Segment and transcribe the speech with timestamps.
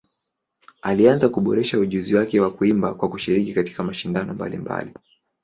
[0.81, 4.93] Alianza kuboresha ujuzi wake wa kuimba kwa kushiriki katika mashindano mbalimbali.